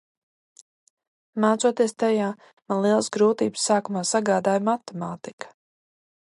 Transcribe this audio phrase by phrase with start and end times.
[1.45, 2.31] Mācoties tajā,
[2.73, 5.57] man lielas grūtības sākumā sagādāja matemātika.